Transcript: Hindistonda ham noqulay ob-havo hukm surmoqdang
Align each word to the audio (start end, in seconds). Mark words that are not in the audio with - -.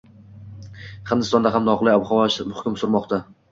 Hindistonda 1.11 1.53
ham 1.57 1.69
noqulay 1.69 2.01
ob-havo 2.01 2.51
hukm 2.63 2.83
surmoqdang 2.83 3.25